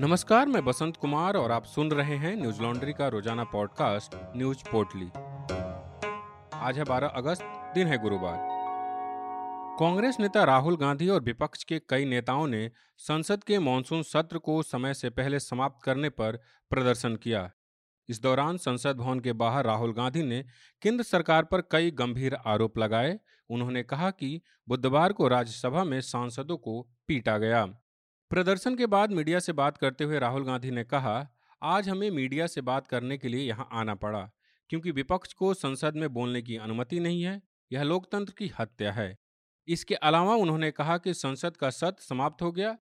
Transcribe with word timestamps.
नमस्कार, 0.00 0.46
मैं 0.46 0.64
बसंत 0.64 0.96
कुमार 0.96 1.36
और 1.36 1.52
आप 1.52 1.64
सुन 1.64 1.90
रहे 1.90 2.16
हैं 2.16 2.36
न्यूज़ 2.36 2.62
लॉन्ड्री 2.62 2.92
का 2.92 3.08
रोज़ाना 3.08 3.44
पॉडकास्ट, 3.44 4.14
न्यूज़ 4.36 4.58
पोर्टली। 4.70 5.06
आज 6.58 6.78
है 6.78 6.84
12 6.84 7.08
अगस्त, 7.08 7.42
दिन 7.74 7.86
है 7.86 7.98
गुरुवार। 7.98 8.38
कांग्रेस 9.78 10.16
नेता 10.20 10.44
राहुल 10.44 10.76
गांधी 10.76 11.08
और 11.08 11.22
विपक्ष 11.22 11.64
के 11.64 11.78
कई 11.78 12.04
नेताओं 12.04 12.46
ने 12.46 12.70
संसद 12.98 13.44
के 13.44 13.58
मानसून 13.58 14.02
सत्र 14.02 14.38
को 14.38 14.62
समय 14.62 14.94
से 14.94 15.10
पहले 15.10 15.40
समाप्त 15.40 15.84
करने 15.84 16.08
पर 16.08 16.40
प्रदर्शन 16.70 17.16
किया। 17.16 17.50
इस 18.08 18.22
दौरान 18.22 18.56
संसद 18.56 18.96
भवन 18.96 19.20
के 19.20 19.32
बाहर 19.32 19.64
राहुल 19.64 19.92
गांधी 19.92 20.22
ने 20.22 20.44
केंद्र 20.82 21.04
सरकार 21.04 21.44
पर 21.44 21.60
कई 21.60 21.90
गंभीर 21.90 22.34
आरोप 22.46 22.78
लगाए। 22.78 23.18
उन्होंने 23.50 23.82
कहा 23.82 24.10
कि 24.10 24.40
बुधवार 24.68 25.12
को 25.12 25.28
राज्यसभा 25.28 25.84
में 25.84 26.00
सांसदों 26.00 26.56
को 26.56 26.88
पीटा 27.08 27.38
गया। 27.38 27.66
प्रदर्शन 28.30 28.74
के 28.76 28.86
बाद 28.86 29.12
मीडिया 29.12 29.38
से 29.38 29.52
बात 29.52 29.76
करते 29.76 30.04
हुए 30.04 30.18
राहुल 30.18 30.44
गांधी 30.44 30.70
ने 30.70 30.82
कहा, 30.84 31.28
आज 31.62 31.88
हमें 31.88 32.10
मीडिया 32.10 32.46
से 32.46 32.60
बात 32.60 32.86
करने 32.86 33.16
के 33.18 33.28
लिए 33.28 33.46
यहाँ 33.48 33.68
आना 33.72 33.94
पड़ा, 33.94 34.20
क्योंकि 34.70 34.90
विपक्ष 34.90 35.32
को 35.32 35.52
संसद 35.54 35.96
में 35.96 36.08
बोलने 36.14 36.42
की 36.42 36.56
अनुमति 36.56 37.00
नहीं 37.00 37.22
है, 37.22 37.40
यह 37.70 37.82
लोकतंत्र 37.82 38.34
की 38.38 38.50
हत्या 38.58 38.92
है। 38.92 39.16
इसके 39.68 39.94
अलावा 39.94 40.34
उन्होंने 40.34 40.70
कहा 40.70 40.98
कि 40.98 41.14
संसद 41.14 41.56
का 41.56 41.70
सत्र 41.70 42.04
समाप्त 42.04 42.42
हो 42.42 42.52
गया। 42.52 42.76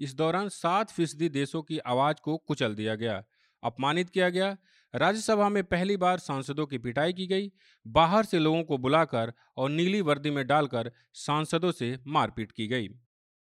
इस 0.00 0.14
दौरान 0.14 0.48
सात 0.48 0.90
फ़ीसदी 0.90 1.28
देशों 1.30 1.62
की 1.62 1.78
आवाज़ 1.78 2.16
को 2.24 2.36
कुचल 2.38 2.74
दिया 2.74 2.94
गया, 2.94 3.22
अपमानित 3.62 4.10
किया 4.10 4.28
गया। 4.30 4.56
राज्यसभा 4.94 5.48
में 5.48 5.62
पहली 5.64 5.96
बार 5.96 6.18
सांसदों 6.20 6.66
की 6.66 6.78
पिटाई 6.78 7.12
की 7.12 7.26
गई, 7.26 7.52
बाहर 7.86 8.24
से 8.24 8.38
लोगों 8.38 8.62
को 8.64 8.78
बुलाकर 8.78 9.32
और 9.56 9.70
नीली 9.70 10.00
वर्दी 10.00 10.30
में 10.30 10.46
डालकर 10.46 10.92
सांसदों 11.14 11.72
से 11.72 11.98
मारपीट 12.06 12.52
की 12.52 12.66
गई। 12.66 12.88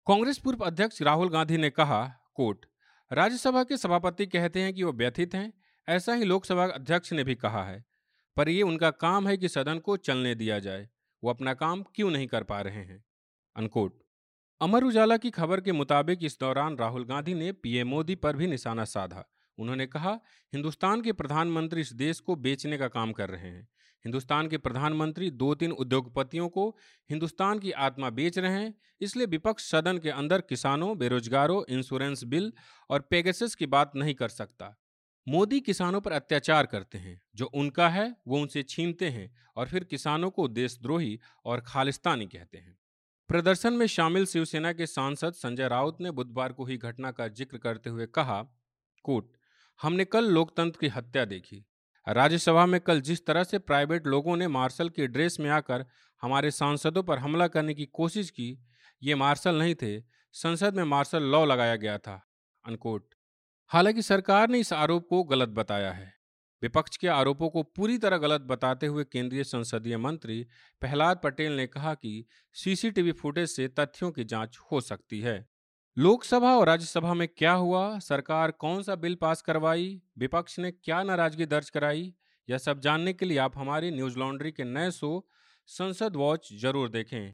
कांग्रेस 0.07 0.37
पूर्व 0.37 0.59
अध्यक्ष 0.59 1.01
राहुल 1.01 1.29
गांधी 1.29 1.57
ने 1.57 1.69
कहा 1.69 2.11
कोट 2.35 2.65
राज्यसभा 3.13 3.63
के 3.63 3.77
सभापति 3.77 4.25
कहते 4.25 4.61
हैं 4.61 4.73
कि 4.73 4.83
वो 4.83 4.93
व्यथित 4.93 5.35
हैं, 5.35 5.53
ऐसा 5.89 6.13
ही 6.13 6.23
लोकसभा 6.23 6.65
अध्यक्ष 6.65 7.13
ने 7.13 7.23
भी 7.23 7.35
कहा 7.35 7.63
है। 7.63 7.85
पर 8.35 8.49
ये 8.49 8.61
उनका 8.61 8.91
काम 8.91 9.27
है 9.27 9.37
कि 9.37 9.49
सदन 9.49 9.79
को 9.79 9.97
चलने 9.97 10.35
दिया 10.35 10.59
जाए। 10.59 10.89
वो 11.23 11.29
अपना 11.29 11.53
काम 11.53 11.83
क्यों 11.83 12.11
नहीं 12.11 12.27
कर 12.27 12.43
पा 12.43 12.61
रहे 12.61 12.83
हैं? 12.83 13.05
अनकोट। 13.55 13.99
अमर 14.61 14.83
उजाला 14.83 15.17
की 15.17 15.29
खबर 15.29 15.61
के 15.61 15.71
मुताबिक 15.71 16.19
इस 16.21 16.37
दौरान 16.39 16.77
राहुल 16.77 17.05
गांधी 17.05 17.33
ने 17.33 17.51
पीएम 17.51 17.87
मोदी 17.87 18.15
पर 18.15 18.35
भी 18.35 18.47
निशाना 18.47 18.85
साधा। 18.85 19.25
उन्होंने 19.59 19.87
कहा, 19.87 20.11
हिंदुस्तान 20.53 21.01
के 21.01 21.13
प्रधानमंत्री 21.13 21.81
इस 21.81 21.93
देश 21.93 22.19
को 22.19 22.35
बेचने 22.35 22.77
का 22.77 22.87
काम 22.87 23.11
कर 23.11 23.29
रहे 23.29 23.49
हैं। 23.49 23.67
हिंदुस्तान 24.07 24.47
के 24.47 24.57
प्रधानमंत्री 24.59 25.29
दो 25.33 25.53
तीन 25.55 25.71
उद्योगपतियों 25.73 26.47
को 26.49 26.69
हिंदुस्तान 27.09 27.59
की 27.59 27.71
आत्मा 27.83 28.09
बेच 28.11 28.37
रहे 28.39 28.51
हैं, 28.53 28.73
इसलिए 29.01 29.25
विपक्ष 29.27 29.69
सदन 29.71 29.97
के 29.97 30.09
अंदर 30.11 30.41
किसानों, 30.41 30.97
बेरोजगारों, 30.97 31.63
इंश्योरेंस 31.69 32.23
बिल 32.25 32.51
और 32.89 33.01
पेगेसिस 33.09 33.55
की 33.55 33.65
बात 33.67 33.95
नहीं 33.95 34.13
कर 34.15 34.29
सकता। 34.31 34.75
मोदी 35.27 35.59
किसानों 35.61 36.01
पर 36.01 36.11
अत्याचार 36.13 36.65
करते 36.65 36.97
हैं, 36.97 37.19
जो 37.35 37.45
उनका 37.55 37.89
है, 37.89 38.15
वो 38.27 38.41
उनसे 38.41 38.63
छीनते 38.65 39.09
हैं 39.09 39.29
और 39.57 39.67
फिर 39.67 39.83
किसानों 39.85 40.29
को 40.31 40.47
देशद्रोही 40.49 41.19
और 41.45 41.63
खालिस्तानी 41.67 42.25
कहते 42.27 42.57
हैं। 42.57 42.77
प्रदर्शन 43.29 43.73
में 43.73 43.87
शामिल 43.89 44.25
शिवसेना 44.27 44.73
के 44.73 44.85
सांसद 44.87 45.33
संजय 45.35 45.67
राउत 45.69 46.01
ने 46.01 46.11
बुधवार 46.11 46.53
को 46.53 46.65
ही 46.65 46.77
घटना 46.79 47.11
का 47.11 47.27
ज़िक्र 47.29 47.57
करते 47.59 47.89
हुए 47.89 48.05
कहा 48.15 48.43
कोट 49.05 49.31
हमने 49.79 50.05
कल 50.05 50.31
लोकतंत्र 50.31 50.79
की 50.79 50.87
हत्या 50.89 51.25
देखी। 51.27 51.65
राज्यसभा 52.09 52.65
में 52.65 52.81
कल 52.81 53.01
जिस 53.01 53.25
तरह 53.25 53.43
से 53.43 53.59
प्राइवेट 53.59 54.07
लोगों 54.07 54.37
ने 54.37 54.47
मार्शल 54.47 54.89
की 54.89 55.07
ड्रेस 55.07 55.39
में 55.39 55.49
आकर 55.49 55.85
हमारे 56.21 56.51
सांसदों 56.51 57.03
पर 57.03 57.17
हमला 57.17 57.47
करने 57.47 57.73
की 57.73 57.85
कोशिश 57.85 58.29
की, 58.29 58.65
ये 59.03 59.15
मार्शल 59.15 59.55
नहीं 59.55 59.75
थे। 59.75 60.03
संसद 60.33 60.75
में 60.75 60.83
मार्शल 60.83 61.23
लॉ 61.23 61.45
लगाया 61.45 61.75
गया 61.75 61.97
था। 61.97 62.27
अनकोट। 62.65 63.09
हालाँकि 63.67 64.01
सरकार 64.01 64.49
ने 64.49 64.59
इस 64.59 64.73
आरोप 64.73 65.07
को 65.09 65.23
गलत 65.23 65.49
बताया 65.49 65.91
है। 65.91 66.13
विपक्ष 66.61 66.97
के 66.97 67.07
आरोपों 67.07 67.49
को 67.49 67.63
पूरी 67.63 67.97
तरह 67.97 68.17
गलत 68.17 68.41
बताते 68.41 68.87
हुए 68.87 69.03
केंद्रीय 69.03 69.43
संसदीय 69.43 69.97
मंत्री 69.97 70.47
प्रहलाद 70.79 71.21
पटेल 71.23 71.51
ने 71.51 71.67
कहा 71.67 71.93
कि 71.93 72.25
सीसीटीवी 72.53 73.11
फुटेज 73.11 73.49
से 73.49 73.67
तथ्यों 73.67 74.11
की 74.11 74.23
जाँच 74.23 74.57
हो 74.71 74.81
सकती 74.81 75.19
है। 75.19 75.56
लोकसभा 75.99 76.55
और 76.55 76.67
राज्यसभा 76.67 77.13
में 77.13 77.27
क्या 77.27 77.51
हुआ? 77.51 77.99
सरकार 77.99 78.51
कौन 78.51 78.83
सा 78.83 78.95
बिल 78.95 79.15
पास 79.15 79.41
करवाई? 79.41 80.01
विपक्ष 80.17 80.59
ने 80.59 80.71
क्या 80.71 81.03
नाराज़गी 81.03 81.45
दर्ज 81.45 81.69
कराई? 81.69 82.13
यह 82.49 82.57
सब 82.57 82.79
जानने 82.79 83.13
के 83.13 83.25
लिए 83.25 83.37
आप 83.37 83.57
हमारी 83.57 83.91
न्यूज़ 83.91 84.19
लॉन्ड्री 84.19 84.51
के 84.51 84.63
नए 84.63 84.91
शो, 84.91 85.27
संसद 85.65 86.15
वॉच 86.15 86.49
ज़रूर 86.53 86.89
देखें। 86.89 87.33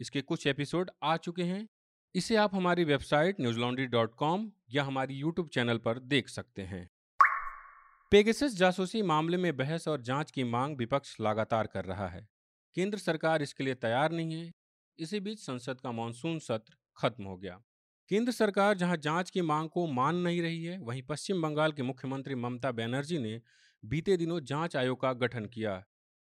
इसके 0.00 0.20
कुछ 0.20 0.46
एपिसोड 0.46 0.90
आ 1.02 1.16
चुके 1.16 1.42
हैं। 1.42 1.68
इसे 2.14 2.36
आप 2.36 2.54
हमारी 2.54 2.84
website 2.84 3.40
news 3.40 3.58
laundry 3.58 3.86
dot 3.86 4.14
com 4.14 4.52
या 4.70 4.84
हमारी 4.84 5.14
यूट्यूब 5.14 5.48
चैनल 5.48 5.78
पर 5.78 5.98
देख 5.98 6.28
सकते 6.28 6.62
हैं। 6.62 6.90
पेगेसिस 8.10 8.56
जासूसी 8.56 9.02
मामले 9.02 9.36
में 9.36 9.56
बहस 9.56 9.88
और 9.88 10.00
जाँच 10.00 10.30
की 10.30 10.44
मांग 10.44 10.76
विपक्ष 10.76 11.16
लगातार 11.20 11.66
कर 11.66 11.84
रहा 11.84 12.08
है। 12.08 12.28
केंद्र 12.74 12.98
सरकार 12.98 13.42
इसके 13.42 13.64
लिए 13.64 13.74
तैयार 13.74 14.12
नहीं 14.12 14.32
है। 14.32 14.52
इसी 14.98 15.20
बीच 15.20 15.40
संसद 15.40 15.80
का 15.80 15.92
मानसून 15.92 16.38
सत्र 16.38 16.74
खत्म 16.96 17.24
हो 17.24 17.36
गया। 17.36 17.62
केंद्र 18.10 18.32
सरकार 18.32 18.76
जहाँ 18.76 18.96
जाँच 18.96 19.30
की 19.30 19.42
मांग 19.42 19.68
को 19.68 19.86
मान 19.86 20.16
नहीं 20.16 20.40
रही 20.42 20.64
है, 20.64 20.78
वहीं 20.78 21.02
पश्चिम 21.02 21.42
बंगाल 21.42 21.72
के 21.72 21.82
मुख्यमंत्री 21.82 22.34
ममता 22.34 22.72
बनर्जी 22.72 23.18
ने 23.18 23.40
बीते 23.82 24.16
दिनों 24.16 24.40
जाँच 24.40 24.76
आयोग 24.76 25.00
का 25.00 25.12
गठन 25.12 25.46
किया। 25.46 25.82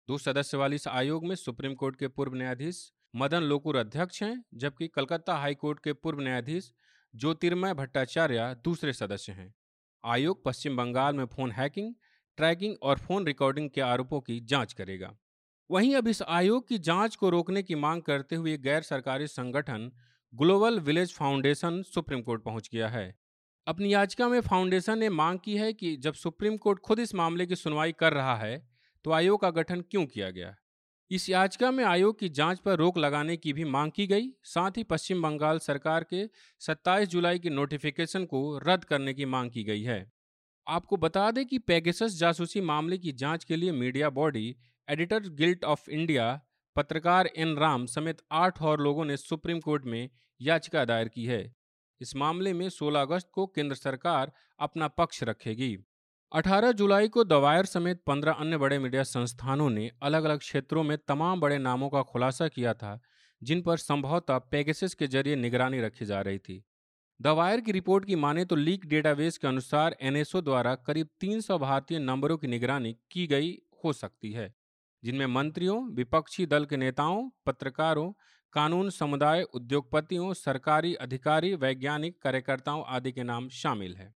दो 0.09 0.19
सदस्य 0.19 0.57
वाली 0.57 0.77
इस 0.77 0.87
आयोग 0.89 1.27
में 1.27 1.35
सुप्रीम 1.37 1.75
कोर्ट 1.75 1.97
के 1.97 2.09
पूर्व 2.09 2.35
न्यायाधीश 2.35 2.91
मदन 3.15 3.43
लोकुर 3.43 3.77
अध्यक्ष 3.77 4.23
हैं, 4.23 4.45
जबकि 4.55 4.89
कलकत्ता 4.89 5.35
हाईकोर्ट 5.35 5.81
के 5.85 5.93
पूर्व 5.93 6.21
न्यायाधीश 6.21 6.73
ज्योतिर्मय 7.15 7.75
भट्टाचार्य 7.75 8.55
दूसरे 8.65 8.93
सदस्य 8.93 9.33
हैं। 9.33 9.53
आयोग 10.05 10.45
पश्चिम 10.45 10.77
बंगाल 10.77 11.15
में 11.15 11.25
फ़ोन 11.27 11.53
हैकिंग, 11.53 11.95
ट्रैकिंग 12.39 12.77
और 12.83 12.99
फ़ोन 12.99 13.27
रिकॉर्डिंग 13.27 13.71
के 13.71 13.81
आरोपों 13.81 14.21
की 14.21 14.41
जाँच 14.41 14.73
करेगा। 14.73 15.15
वहीं 15.71 15.95
अब 15.97 16.09
इस 16.09 16.23
आयोग 16.23 16.69
की 16.69 16.79
जाँच 16.79 17.17
को 17.17 17.31
रोकने 17.31 17.63
की 17.63 17.75
मांग 17.75 18.03
करते 18.03 18.37
हुए 18.37 18.57
गैर 18.59 18.83
सरकारी 18.83 19.27
संगठन 19.27 19.91
Global 20.35 20.79
Village 20.81 21.13
Foundation 21.15 21.81
Supreme 21.83 22.23
Court 22.23 22.43
पहुँच 22.43 22.69
गया 22.73 22.89
है। 22.89 23.15
अपनी 23.67 23.93
याचिका 23.93 24.29
में 24.29 24.41
फाउंडेशन 24.41 24.99
ने 24.99 25.09
मांग 25.09 25.39
की 25.45 25.57
है 25.57 25.73
कि 25.73 25.95
जब 25.97 26.15
सुप्रीम 26.15 26.57
कोर्ट 26.57 26.79
खुद 26.79 26.99
इस 26.99 27.15
मामले 27.15 27.47
की 27.47 27.57
सुनवाई 27.57 27.93
कर 27.93 28.13
रहा 28.13 28.35
है 28.37 28.57
तो 29.05 29.11
आयोग 29.11 29.41
का 29.41 29.51
गठन 29.51 29.81
क्यों 29.81 30.05
किया 30.07 30.31
गया? 30.31 30.55
इस 31.11 31.29
याचिका 31.31 31.71
में 31.71 31.85
आयोग 31.85 32.19
की 32.19 32.29
जाँच 32.29 32.59
पर 32.59 32.77
रोक 32.77 32.99
लगाने 32.99 33.37
की 33.37 33.53
भी 33.53 33.65
मांग 33.65 33.93
की 33.93 34.07
गई, 34.07 34.29
साथ 34.45 34.71
ही 34.71 34.83
पश्चिम 34.85 35.23
बंगाल 35.23 35.59
सरकार 35.59 36.05
के 36.05 36.25
27 36.61 37.09
जुलाई 37.09 37.39
की 37.39 37.51
नोटिफिकेशन 37.51 38.25
को 38.25 38.59
रद्द 38.59 38.85
करने 38.85 39.15
की 39.15 39.25
मांग 39.27 39.51
की 39.51 39.65
गई 39.65 39.83
है। 39.83 40.13
आपको 40.67 40.97
बता 40.97 41.31
दें 41.31 41.45
कि 41.47 41.59
पेगेसस 41.59 42.19
जासूसी 42.19 42.61
मामले 42.63 42.99
की 42.99 43.13
जाँच 43.15 43.45
के 43.45 43.57
लिए 43.57 43.73
media 43.75 44.11
body, 44.11 44.57
editor 44.89 45.29
guild 45.35 45.65
of 45.65 45.89
India, 45.91 46.41
पत्रकार 46.77 47.31
एन 47.37 47.57
राम 47.57 47.87
समेत 47.87 48.23
आठ 48.33 48.63
और 48.63 48.81
लोगों 48.81 49.05
ने 49.05 49.17
सुप्रीम 49.17 49.61
कोर्ट 49.61 49.85
में 49.85 50.09
याचिका 50.41 50.85
दायर 50.85 51.09
की 51.09 51.25
है। 51.27 51.55
इस 52.01 52.15
मामले 52.17 52.53
में 52.53 52.69
16 52.69 53.03
अगस्त 53.03 53.29
को 53.33 53.47
केंद्र 53.47 53.75
सरकार 53.75 54.33
अपना 54.59 54.89
पक्ष 54.89 55.23
रखेगी। 55.23 55.77
18 56.33 56.73
जुलाई 56.73 57.09
को 57.09 57.25
दवायर 57.25 57.65
समेत 57.65 58.03
15 58.07 58.33
अन्य 58.33 58.57
बड़े 58.57 58.79
मीडिया 58.79 59.03
संस्थानों 59.03 59.69
ने 59.71 59.91
अलग 60.03 60.25
अलग 60.25 60.39
क्षेत्रों 60.39 60.83
में 60.83 60.97
तमाम 60.99 61.41
बड़े 61.41 61.59
नामों 61.59 61.89
का 61.89 62.03
खुलासा 62.03 62.49
किया 62.49 62.75
था, 62.75 63.01
जिन 63.43 63.63
पर 63.63 63.77
संभवतः 63.77 64.39
पेगेसिस 64.51 64.95
के 64.95 65.07
ज़रिए 65.07 65.37
निगरानी 65.37 65.81
रखी 65.81 66.05
जा 66.05 66.21
रही 66.21 66.39
थी। 66.39 66.63
दवायर 67.21 67.61
की 67.61 67.73
रिपोर्ट 67.73 68.05
की 68.05 68.15
माने 68.15 68.45
तो 68.45 68.57
लीक 68.57 68.87
डेटाबेस 68.87 69.39
के 69.39 69.49
अनुसार 69.49 69.97
एनएसओ 70.01 70.41
द्वारा 70.41 70.75
करीब 70.77 71.09
300 71.21 71.59
भारतीय 71.59 71.99
नंबरों 71.99 72.37
की 72.37 72.47
निगरानी 72.47 72.93
की 73.11 73.27
गई 73.27 73.57
हो 73.85 73.93
सकती 73.93 74.33
है, 74.33 74.53
जिनमें 75.03 75.27
मंत्रियों, 75.27 75.83
विपक्षी 75.89 76.47
दल 76.47 76.65
के 76.65 76.77
नेताओं, 76.77 77.29
पत्रकारों 77.47 78.13
कानून, 78.55 78.91
समुदाय, 78.91 79.43
उद्योगपतियों, 79.43 80.33
सरकारी 80.35 80.95
अधिकारी, 80.95 81.55
वैज्ञानिक, 81.55 82.21
कार्यकर्ताओं 82.23 82.85
आदि 82.87 83.13
के 83.13 83.23
नाम 83.23 83.49
शामिल 83.49 83.97
है। 83.97 84.13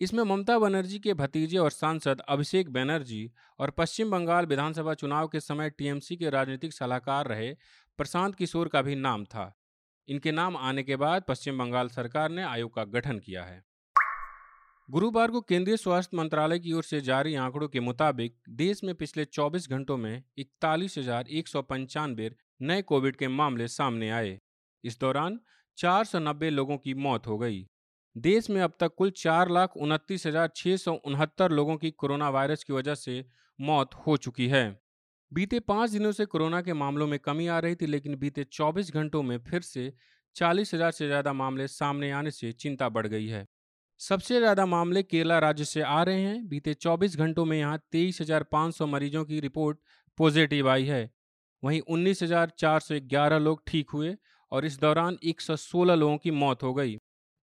इसमें 0.00 0.22
ममता 0.24 0.58
बनर्जी 0.58 0.98
के 0.98 1.14
भतीजे 1.14 1.58
और 1.58 1.70
सांसद 1.70 2.20
अभिषेक 2.28 2.70
बनर्जी 2.72 3.30
और 3.58 3.70
पश्चिम 3.70 4.10
बंगाल 4.10 4.46
विधानसभा 4.46 4.94
चुनाव 4.94 5.28
के 5.28 5.40
समय 5.40 5.70
टीएमसी 5.70 6.16
के 6.16 6.30
राजनीतिक 6.30 6.72
सलाहकार 6.72 7.26
रहे 7.26 7.52
प्रशांत 7.98 8.34
किशोर 8.34 8.68
का 8.68 8.82
भी 8.82 8.94
नाम 8.94 9.24
था। 9.24 9.52
इनके 10.08 10.32
नाम 10.32 10.56
आने 10.56 10.82
के 10.82 10.96
बाद 10.96 11.24
पश्चिम 11.28 11.58
बंगाल 11.58 11.88
सरकार 11.88 12.30
ने 12.30 12.42
आयोग 12.42 12.74
का 12.74 12.84
गठन 12.84 13.18
किया 13.18 13.44
है। 13.44 13.62
गुरुवार 14.90 15.30
को 15.30 15.40
केंद्रीय 15.40 15.76
स्वास्थ्य 15.76 16.16
मंत्रालय 16.16 16.58
की 16.58 16.72
ओर 16.72 16.82
से 16.82 17.00
जारी 17.00 17.34
आंकड़ों 17.34 17.68
के 17.68 17.80
मुताबिक 17.80 18.36
देश 18.48 18.84
में 18.84 18.94
पिछले 18.94 19.24
24 19.24 19.68
घंटों 19.70 19.96
में 19.96 20.22
इकतालीस 20.38 20.98
हज़ार 20.98 21.28
एक 21.28 21.48
सौ 21.48 21.62
नए 22.62 22.82
कोविड 22.82 23.16
के 23.16 23.28
मामले 23.30 23.68
सामने 23.68 24.10
आए। 24.10 24.38
इस 24.84 24.98
दौरान 25.00 25.38
490 25.78 26.50
लोगों 26.50 26.76
की 26.78 26.94
मौत 26.96 27.26
हो 27.26 27.38
गई। 27.38 27.64
देश 28.16 28.48
में 28.50 28.60
अब 28.62 28.72
तक 28.80 28.94
कुल 28.96 29.10
चार 29.16 29.50
लाख 29.50 29.76
उनतीस 29.76 30.26
हज़ार 30.26 30.50
छः 30.56 30.76
सौ 30.76 30.92
उनहत्तर 30.94 31.50
लोगों 31.50 31.76
की 31.76 31.90
कोरोना 31.92 32.28
वायरस 32.30 32.64
की 32.64 32.72
वजह 32.72 32.94
से 32.94 33.24
मौत 33.58 33.94
हो 34.06 34.16
चुकी 34.16 34.48
है। 34.48 34.64
बीते 35.32 35.60
पाँच 35.62 35.90
दिनों 35.90 36.12
से 36.12 36.24
कोरोना 36.24 36.60
के 36.62 36.72
मामलों 36.74 37.06
में 37.06 37.18
कमी 37.18 37.46
आ 37.46 37.58
रही 37.58 37.74
थी 37.74 37.86
लेकिन 37.86 38.16
बीते 38.16 38.44
24 38.44 38.92
घंटों 38.92 39.22
में 39.22 39.36
फिर 39.40 39.60
से 39.62 39.92
चालीस 40.36 40.74
हज़ार 40.74 40.90
से 40.90 41.06
ज़्यादा 41.06 41.32
मामले 41.32 41.66
सामने 41.68 42.10
आने 42.10 42.30
से 42.30 42.52
चिंता 42.54 42.88
बढ़ 42.88 43.06
गई 43.06 43.26
है। 43.26 43.46
सबसे 44.00 44.38
ज़्यादा 44.38 44.66
मामले 44.66 45.02
केरला 45.02 45.38
राज्य 45.38 45.64
से 45.64 45.80
आ 45.82 46.02
रहे 46.02 46.20
हैं। 46.20 46.48
बीते 46.48 46.74
24 46.74 47.16
घंटों 47.16 47.44
में 47.44 47.58
यहाँ 47.58 47.78
23,500 47.92 48.86
मरीजों 48.86 49.24
की 49.24 49.40
रिपोर्ट 49.40 49.78
पॉजिटिव 50.18 50.68
आई 50.68 50.84
है। 50.84 51.10
वहीं 51.62 51.80
19,411 51.88 53.38
लोग 53.38 53.62
ठीक 53.66 53.90
हुए 53.90 54.14
और 54.52 54.64
इस 54.64 54.78
दौरान 54.80 55.18
116 55.24 55.94
लोगों 55.94 56.16
की 56.18 56.30
मौत 56.32 56.62
हो 56.62 56.72
गई। 56.74 56.96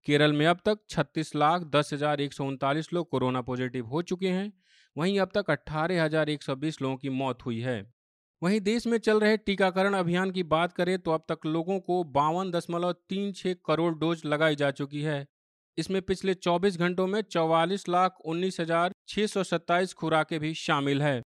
केरल 0.05 0.33
में 0.33 0.45
अब 0.47 0.59
तक 0.65 0.79
छत्तीस 0.89 1.35
लाख 1.35 1.63
दस 1.71 1.93
हज़ार 1.93 2.21
एक 2.21 2.33
सौ 2.33 2.45
उनतालीस 2.45 2.91
लोग 2.93 3.09
कोरोना 3.09 3.41
पॉजिटिव 3.41 3.85
हो 3.85 4.01
चुके 4.03 4.29
हैं। 4.29 4.51
वहीं 4.95 5.19
अब 5.19 5.31
तक 5.33 5.49
अट्ठारह 5.51 6.03
हज़ार 6.03 6.29
एक 6.29 6.43
सौ 6.43 6.55
बीस 6.57 6.81
लोगों 6.81 6.95
की 6.97 7.09
मौत 7.11 7.45
हुई 7.45 7.59
है। 7.61 7.81
वहीं 8.41 8.59
देश 8.61 8.85
में 8.87 8.97
चल 8.99 9.19
रहे 9.19 9.37
टीकाकरण 9.39 9.93
अभियान 9.93 10.31
की 10.31 10.43
बात 10.45 10.73
करें 10.73 10.97
तो 10.99 11.11
अब 11.11 11.23
तक 11.29 11.45
लोगों 11.45 11.79
को 11.79 12.03
बावन 12.11 12.51
दशमलव 12.51 12.91
तीन 13.09 13.31
छः 13.33 13.55
करोड़ 13.65 13.93
डोज 13.95 14.21
लगाई 14.25 14.55
जा 14.55 14.71
चुकी 14.73 15.01
है। 15.01 15.25
इसमें 15.77 16.01
पिछले 16.01 16.33
24 16.35 16.77
घंटों 16.77 17.07
में 17.07 17.21
चौवालीस 17.23 17.87
लाख 17.89 18.17
उन्नीस 18.25 18.59
हज़ार 18.59 18.93
छः 19.07 19.27
सौ 19.27 19.43
सत्ताईस 19.45 19.93
खुराकें 19.93 20.39
भी 20.39 20.53
शामिल 20.57 21.01
है। 21.01 21.21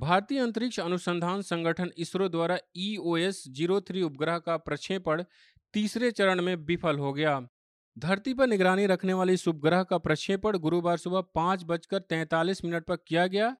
भारतीय 0.00 0.38
अंतरिक्ष 0.38 0.78
अनुसंधान 0.80 1.42
संगठन 1.42 1.90
इसरो 1.98 2.28
द्वारा 2.28 2.56
E 2.76 2.96
O 2.98 3.16
S 3.18 3.42
zero 3.48 3.80
three 3.80 4.02
उपग्रह 4.02 4.38
का 4.38 4.56
प्रक्षेपण 4.58 5.22
तीसरे 5.74 6.10
चरण 6.10 6.40
में 6.42 6.54
विफल 6.58 6.98
हो 6.98 7.12
गया। 7.12 7.40
धरती 7.96 8.34
पर 8.34 8.46
निगरानी 8.46 8.86
रखने 8.86 9.12
वाले 9.12 9.32
इस 9.32 9.46
उपग्रह 9.48 9.82
का 9.82 9.98
प्रक्षेपण 9.98 10.58
गुरुवार 10.58 10.96
सुबह 10.96 11.20
पाँच 11.34 11.64
बजकर 11.64 11.98
तैंतालीस 12.00 12.64
मिनट 12.64 12.84
पर 12.84 12.96
किया 13.08 13.26
गया। 13.26 13.54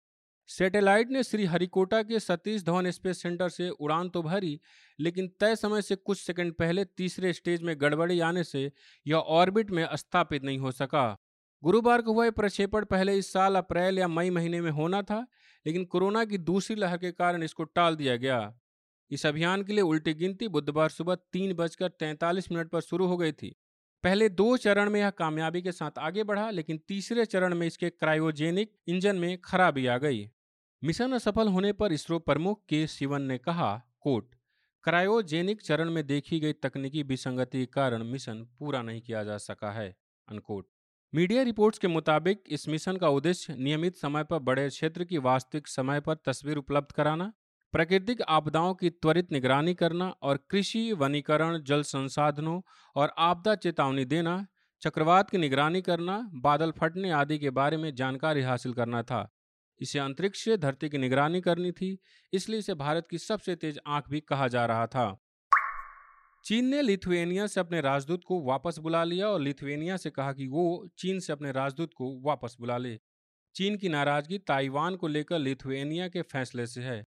सैटेलाइट 0.49 1.11
ने 1.11 1.23
श्री 1.23 1.45
हरिकोटा 1.47 2.03
के 2.03 2.21
सतीश 2.21 2.65
धवन 2.65 2.91
स्पेस 2.91 3.23
सेंटर 3.23 3.49
से 3.51 3.69
उड़ान 3.71 4.09
तो 4.09 4.23
भरी, 4.23 4.59
लेकिन 4.99 5.29
तय 5.41 5.57
समय 5.57 5.83
से 5.83 5.97
कुछ 5.97 6.21
सेकंड 6.21 6.55
पहले 6.55 6.85
तीसरे 6.97 7.33
स्टेज 7.33 7.63
में 7.63 7.75
गड़बड़ी 7.81 8.21
आने 8.23 8.45
से 8.45 8.71
यह 9.07 9.17
ऑर्बिट 9.17 9.71
में 9.71 9.87
स्थापित 9.95 10.45
नहीं 10.45 10.59
हो 10.59 10.73
सका। 10.73 11.11
गुरुवार 11.63 12.03
को 12.03 12.13
हुआ 12.13 12.25
यह 12.25 12.31
प्रक्षेपण 12.31 12.85
पहले 12.85 13.15
इस 13.15 13.33
साल 13.33 13.57
अप्रैल 13.57 13.99
या 13.99 14.09
मई 14.09 14.31
महीने 14.31 14.61
में 14.61 14.71
होना 14.71 15.03
था, 15.03 15.27
लेकिन 15.67 15.85
कोरोना 15.85 16.25
की 16.25 16.39
दूसरी 16.39 16.77
लहर 16.77 16.99
के 16.99 17.11
कारण 17.13 17.43
इसको 17.43 17.65
टाल 17.65 17.97
दिया 17.97 18.17
गया। 18.17 18.55
इस 19.11 19.27
अभियान 19.27 19.63
के 19.63 19.73
लिए 19.73 19.83
उल्टी 19.83 20.15
गिनती 20.15 20.49
बुधवार 20.49 20.89
सुबह 20.89 21.15
तीन 21.33 21.53
बजकर 21.53 21.89
तैंतालीस 21.89 22.51
मिनट 22.53 22.71
पर 22.71 22.81
शुरू 22.81 23.07
हो 23.07 23.17
गई 23.17 23.33
थी। 23.33 23.55
पहले 24.05 24.29
दो 24.29 24.57
चरण 24.57 24.91
में 24.91 25.01
यह 25.01 25.11
कामयाबी 25.11 25.63
के 25.63 25.73
साथ 25.73 25.99
आगे 25.99 26.25
बढ़ा, 26.25 26.51
लेकिन 26.51 26.81
तीसरे 26.89 27.25
चरण 27.25 27.55
में 27.55 27.67
इसके 27.67 27.91
क्रायोजेनिक 27.91 28.73
इंजन 28.89 29.17
में 29.17 29.41
खराबी 29.41 29.87
आ 29.87 29.99
गई। 29.99 30.29
मिशन 30.83 31.13
असफल 31.13 31.49
होने 31.49 31.73
पर 31.73 31.93
इसरो 31.93 32.19
प्रमुख 32.19 32.65
के 32.69 32.87
शिवन 32.87 33.23
ने 33.23 33.39
कहा 33.39 33.77
कोट 34.01 34.35
क्रायोजेनिक 34.85 35.63
चरण 35.63 35.91
में 35.91 36.07
देखी 36.07 36.41
गई 36.41 36.53
तकनीकी 36.53 37.03
विसंगति 37.03 37.59
के 37.59 37.67
कारण 37.67 38.05
मिशन 38.05 38.43
पूरा 38.59 38.83
नहीं 38.83 39.01
किया 39.01 39.25
जा 39.25 39.37
सका 39.39 39.73
है 39.73 39.97
अनकोट 40.29 40.67
मीडिया 41.15 41.43
रिपोर्ट्स 41.43 41.79
के 41.79 41.89
मुताबिक, 41.89 42.43
इस 42.49 42.69
मिशन 42.69 42.97
का 42.97 43.09
उद्देश्य 43.09 43.55
नियमित 43.55 43.97
समय 43.97 44.25
पर 44.25 44.39
बड़े 44.39 44.69
क्षेत्र 44.69 45.05
की 45.05 45.19
वास्तविक 45.19 45.69
समय 45.69 46.01
पर 46.01 46.15
तस्वीर 46.15 46.57
उपलब्ध 46.57 46.93
कराना, 46.93 47.33
प्राकृतिक 47.73 48.23
आपदाओं 48.23 48.75
की 48.75 48.91
त्वरित 48.91 49.33
निगरानी 49.33 49.75
करना 49.75 50.09
और 50.23 50.39
कृषि 50.51 50.93
वनीकरण, 50.93 51.59
जल 51.63 51.83
संसाधनों 51.83 52.61
और 52.97 53.15
आपदा 53.19 53.55
चेतावनी 53.55 54.05
देना, 54.05 54.47
चक्रवात 54.83 55.31
की 55.31 55.39
निगरानी 55.39 55.83
करना, 55.83 56.31
बादल 56.35 56.71
फटने 56.71 57.11
आदि 57.11 57.39
के 57.39 57.51
बारे 57.51 57.77
में 57.77 57.95
जानकारी 57.95 58.43
हासिल 58.43 58.73
करना 58.73 59.03
था। 59.03 59.29
इसे 59.81 59.99
अंतरिक्ष 59.99 60.45
से 60.45 60.57
धरती 60.57 60.89
की 60.89 60.99
निगरानी 60.99 61.41
करनी 61.41 61.73
थी, 61.73 61.99
इसलिए 62.33 62.59
इसे 62.59 62.75
भारत 62.75 63.07
की 63.11 63.19
सबसे 63.19 63.57
तेज 63.57 63.81
आँख 63.87 64.09
भी 64.11 64.21
कहा 64.21 64.49
जा 64.49 64.67
रहा 64.67 64.87
था। 64.87 65.25
चीन 66.45 66.67
ने 66.67 66.83
लिथुएनिया 66.83 67.47
से 67.47 67.61
अपने 67.61 67.81
राजदूत 67.81 68.25
को 68.25 68.41
वापस 68.43 68.79
बुला 68.79 69.05
लिया 69.05 69.29
और 69.29 69.41
लिथुएनिया 69.41 69.97
से 69.97 70.11
कहा 70.11 70.33
कि 70.33 70.47
वो 70.47 70.89
चीन 70.99 71.21
से 71.21 71.33
अपने 71.33 71.53
राजदूत 71.53 71.95
को 71.95 72.21
वापस 72.21 72.57
बुला 72.61 72.79
ले। 72.79 72.99
चीन 73.55 73.77
की 73.77 73.89
नाराज़गी 73.89 74.39
ताइवान 74.39 74.97
को 74.97 75.09
लेकर 75.09 75.39
लिथुएनिया 75.39 76.09
के 76.09 76.23
फैसले 76.23 76.67
से 76.67 76.83
है। 76.83 77.05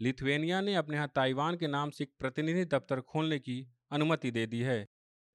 लिथुएनिया 0.00 0.60
ने 0.60 0.74
अपने 0.74 0.96
यहाँ 0.96 1.12
ताइवान 1.14 1.56
के 1.56 1.66
नाम 1.66 1.90
से 1.90 2.04
एक 2.04 2.10
प्रतिनिधि 2.18 2.64
दफ्तर 2.64 3.00
खोलने 3.00 3.38
की 3.38 3.66
अनुमति 3.90 4.30
दे 4.30 4.46
दी 4.46 4.60
है। 4.60 4.86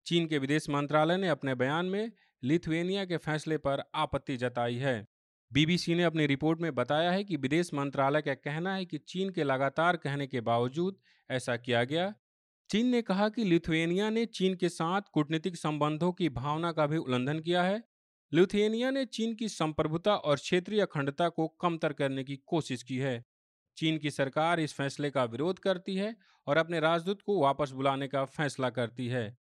चीन 0.06 0.28
के 0.28 0.38
विदेश 0.38 0.70
मंत्रालय 0.70 1.18
ने 1.18 1.28
अपने 1.28 1.56
बयान 1.56 1.86
में 1.86 2.12
लिथुएनिया 2.44 3.06
के 3.06 3.18
फैसले 3.18 3.58
पर 3.58 3.84
आपत्ति 3.96 4.38
जताई 4.38 4.76
है। 4.76 5.08
बीबीसी 5.54 5.96
ने 5.96 6.04
अपनी 6.04 6.26
रिपोर्ट 6.26 6.60
में 6.60 6.76
बताया 6.76 7.12
है 7.12 7.24
कि 7.24 7.36
विदेश 7.36 7.74
मंत्रालय 7.74 8.22
का 8.22 8.34
कहना 8.34 8.76
है 8.76 8.86
कि 8.86 8.98
चीन 8.98 9.30
के 9.30 9.44
लगातार 9.44 9.98
कहने 9.98 10.28
के 10.28 10.42
बावजूद 10.42 10.98
ऐसा 11.30 11.58
किया 11.58 11.84
गया 11.84 12.14
चीन 12.70 12.88
ने 12.88 13.02
कहा 13.02 13.30
कि 13.30 13.44
लिथुएनिया 13.44 14.10
ने 14.10 14.26
चीन 14.26 14.56
के 14.56 14.70
साथ 14.70 15.02
कूटनीतिक 15.14 15.58
संबंधों 15.58 16.12
की 16.12 16.30
भावना 16.30 16.72
का 16.72 16.88
भी 16.88 16.98
उल्लंघन 16.98 17.40
किया 17.40 17.64
है। 17.64 17.84
लिथुएनिया 18.34 18.92
ने 18.92 19.06
चीन 19.06 19.36
की 19.36 19.50
संप्रभुता 19.50 20.16
और 20.16 20.36
क्षेत्रीय 20.36 20.82
अखंडता 20.82 21.30
को 21.30 21.48
कमतर 21.48 21.94
करने 21.94 22.24
की 22.24 22.36
कोशिश 22.36 22.84
की 22.84 22.98
है। 22.98 23.26
चीन 23.78 23.98
की 23.98 24.12
सरकार 24.12 24.60
इस 24.60 24.74
फैसले 24.74 25.10
का 25.10 25.24
विरोध 25.24 25.60
करती 25.60 25.96
है 25.96 26.16
और 26.48 26.58
अपने 26.58 26.80
राजदूत 26.80 27.22
को 27.22 27.42
वापस 27.42 27.72
बुलाने 27.72 28.08
का 28.08 28.26
फैसला 28.26 28.70
करती 28.70 29.08
है। 29.08 29.38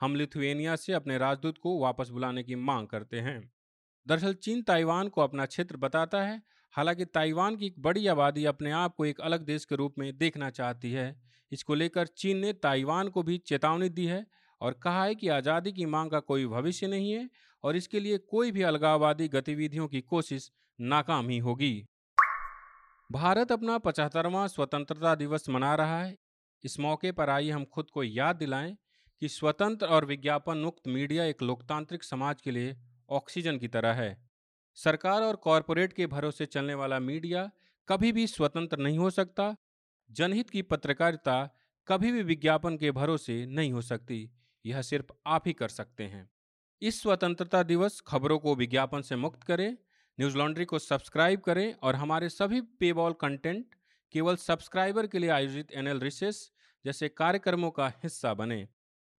हम 0.00 0.14
लिथुएनिया 0.14 0.76
से 0.76 0.92
अपने 0.92 1.18
राजदूत 1.18 1.58
को 1.58 1.78
वापस 1.80 2.08
बुलाने 2.08 2.42
की 2.42 2.54
मांग 2.54 2.86
करते 2.88 3.20
हैं। 3.20 3.52
दरअसल 4.06 4.34
चीन 4.34 4.62
ताइवान 4.62 5.08
को 5.08 5.20
अपना 5.20 5.46
क्षेत्र 5.46 5.76
बताता 5.76 6.22
है। 6.22 6.42
हालाँकि 6.70 7.04
ताइवान 7.04 7.56
की 7.56 7.66
एक 7.66 7.74
बड़ी 7.78 8.06
आबादी 8.06 8.44
अपने 8.44 8.70
आप 8.70 8.94
को 8.94 9.04
एक 9.04 9.20
अलग 9.20 9.40
देश 9.40 9.64
के 9.64 9.76
रूप 9.76 9.94
में 9.98 10.18
देखना 10.18 10.50
चाहती 10.50 10.92
है। 10.92 11.31
इसको 11.52 11.74
लेकर 11.74 12.06
चीन 12.06 12.38
ने 12.38 12.52
ताइवान 12.52 13.08
को 13.08 13.22
भी 13.22 13.38
चेतावनी 13.38 13.88
दी 13.88 14.06
है 14.06 14.26
और 14.60 14.72
कहा 14.72 15.04
है 15.04 15.14
कि 15.14 15.28
आज़ादी 15.28 15.72
की 15.72 15.86
मांग 15.86 16.10
का 16.10 16.20
कोई 16.20 16.46
भविष्य 16.46 16.86
नहीं 16.86 17.12
है 17.12 17.28
और 17.64 17.76
इसके 17.76 18.00
लिए 18.00 18.18
कोई 18.18 18.50
भी 18.52 18.62
अलगाववादी 18.62 19.28
गतिविधियों 19.28 19.88
की 19.88 20.00
कोशिश 20.00 20.50
नाकाम 20.78 21.28
ही 21.28 21.38
होगी। 21.38 21.74
भारत 23.10 23.52
अपना 23.52 23.78
पचहत्तरवां 23.78 24.46
स्वतंत्रता 24.48 25.14
दिवस 25.14 25.48
मना 25.48 25.74
रहा 25.74 26.02
है। 26.02 26.16
इस 26.64 26.78
मौके 26.80 27.12
पर 27.12 27.30
आइए 27.30 27.50
हम 27.50 27.64
खुद 27.64 27.90
को 27.90 28.02
याद 28.02 28.36
दिलाएँ 28.36 28.76
कि 29.22 29.28
स्वतंत्र 29.28 29.86
और 29.86 30.04
विज्ञापन 30.04 30.58
मुक्त 30.58 30.88
मीडिया 30.88 31.24
एक 31.24 31.42
लोकतांत्रिक 31.42 32.04
समाज 32.04 32.40
के 32.40 32.50
लिए 32.50 32.76
ऑक्सीजन 33.10 33.58
की 33.58 33.68
तरह 33.68 33.92
है। 33.92 34.16
सरकार 34.78 35.22
और 35.22 35.36
कॉरपोरेट 35.36 35.92
के 35.92 36.06
भरोसे 36.06 36.46
चलने 36.46 36.74
वाला 36.74 36.98
मीडिया 37.00 37.50
कभी 37.88 38.12
भी 38.12 38.26
स्वतंत्र 38.26 38.78
नहीं 38.78 38.98
हो 38.98 39.10
सकता 39.10 39.54
जनहित 40.12 40.50
की 40.50 40.62
पत्रकारिता 40.62 41.34
कभी 41.88 42.12
भी 42.12 42.22
विज्ञापन 42.22 42.76
के 42.76 42.90
भरोसे 42.90 43.44
नहीं 43.46 43.72
हो 43.72 43.82
सकती, 43.82 44.30
यह 44.64 44.82
सिर्फ़ 44.82 45.12
आप 45.26 45.46
ही 45.46 45.52
कर 45.52 45.68
सकते 45.68 46.04
हैं। 46.04 46.28
इस 46.82 47.00
स्वतंत्रता 47.02 47.62
दिवस 47.62 48.00
खबरों 48.00 48.38
को 48.38 48.54
विज्ञापन 48.54 49.02
से 49.02 49.16
मुक्त 49.16 49.42
करें, 49.42 49.76
न्यूज़ 50.18 50.36
लॉन्ड्री 50.36 50.64
को 50.64 50.78
सब्सक्राइब 50.78 51.40
करें 51.40 51.74
और 51.74 51.96
हमारे 51.96 52.28
सभी 52.28 52.60
पेबॉल 52.80 53.12
कंटेंट 53.12 53.74
केवल 54.14 54.36
सब्सक्राइबर 54.36 55.06
के 55.06 55.18
लिए 55.18 55.30
आयोजित 55.30 55.72
एनएल 55.72 56.00
रिसेस 56.00 56.50
जैसे 56.84 57.08
कार्यक्रमों 57.08 57.70
का 57.70 57.88
हिस्सा 58.02 58.34
बने। 58.34 58.66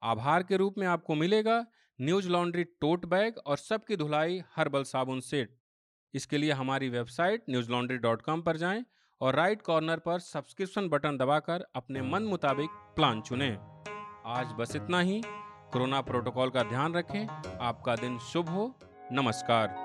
आभार 0.02 0.44
के 0.44 0.58
रूप 0.58 0.78
में 0.78 0.88
आपको 0.88 1.16
मिलेगा 1.16 1.66
न्यूज़ 2.00 2.30
लॉन्ड्री 2.30 2.64
टोट 2.64 3.06
बैग 3.06 3.38
और 3.38 3.58
सबकी 3.58 3.96
धुलाई 3.96 4.42
हर्बल 4.56 4.84
साबुन 4.84 5.20
सेट। 5.22 5.58
इसके 6.14 6.38
लिए 6.38 6.52
हमारी 6.52 6.90
website 6.90 7.44
news 7.50 7.72
laundry 7.72 7.98
dot 7.98 8.22
com 8.22 8.42
पर 8.42 8.58
जाएँ 8.58 8.84
और 9.24 9.36
राइट 9.36 9.62
कॉर्नर 9.62 9.98
पर 9.98 10.20
सब्सक्रिप्शन 10.20 10.88
बटन 10.90 11.18
दबाकर 11.18 11.66
अपने 11.76 12.02
मन 12.02 12.24
मुताबिक 12.24 12.70
प्लान 12.96 13.22
चुनें। 13.22 13.58
आज 14.26 14.48
बस 14.60 14.76
इतना 14.76 15.00
ही। 15.00 15.22
कोरोना 15.74 16.02
प्रोटोकॉल 16.02 16.50
का 16.50 16.64
ध्यान 16.64 16.94
रखें। 16.94 17.28
आपका 17.62 17.96
दिन 17.96 18.18
शुभ 18.18 18.50
हो। 18.50 18.76
नमस्कार। 19.12 19.76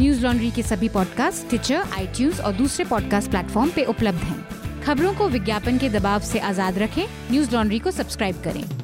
न्यूज़ 0.00 0.22
लॉन्ड्री 0.26 0.50
के 0.50 0.62
सभी 0.62 0.88
पॉडकास्ट 0.88 1.48
ट्विटर 1.48 1.74
आई 1.74 2.30
और 2.40 2.52
दूसरे 2.52 2.84
पॉडकास्ट 2.84 3.30
प्लेटफॉर्म 3.30 3.70
पे 3.70 3.84
उपलब्ध 3.84 4.18
हैं। 4.18 4.82
खबरों 4.82 5.14
को 5.14 5.28
विज्ञापन 5.28 5.78
के 5.78 5.88
दबाव 5.88 6.20
से 6.20 6.38
आज़ाद 6.38 6.78
रखें। 6.78 7.06
न्यूज़ 7.30 7.54
लॉन्ड्री 7.54 7.78
को 7.78 7.90
सब्सक्राइब 7.90 8.42
करें। 8.42 8.81